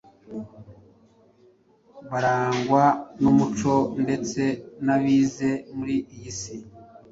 barangwa 2.11 2.83
n’umuco 3.21 3.73
ndetse 4.03 4.41
n’abize 4.85 5.49
muri 5.75 5.95
iyi 6.15 6.31
si, 6.39 6.55